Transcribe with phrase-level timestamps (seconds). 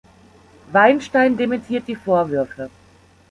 [0.71, 2.71] Weinstein dementiert die Vorwürfe.